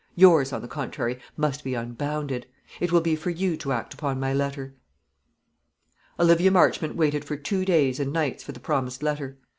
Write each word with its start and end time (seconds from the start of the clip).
Yours, 0.15 0.51
on 0.51 0.63
the 0.63 0.67
contrary, 0.67 1.19
must 1.37 1.63
be 1.63 1.75
unbounded. 1.75 2.47
It 2.79 2.91
will 2.91 3.01
be 3.01 3.15
for 3.15 3.29
you 3.29 3.55
to 3.57 3.71
act 3.71 3.93
upon 3.93 4.19
my 4.19 4.33
letter." 4.33 4.73
Olivia 6.19 6.49
Marchmont 6.49 6.95
waited 6.95 7.23
for 7.23 7.37
two 7.37 7.63
days 7.65 7.99
and 7.99 8.11
nights 8.11 8.43
for 8.43 8.51
the 8.51 8.59
promised 8.59 9.03
letter. 9.03 9.37